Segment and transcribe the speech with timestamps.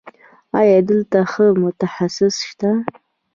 [0.59, 2.71] ایا دلته ښه متخصص شته؟